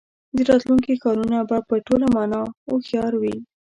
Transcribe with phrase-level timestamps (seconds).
[0.35, 3.35] د راتلونکي ښارونه به په ټوله مانا هوښیار وي.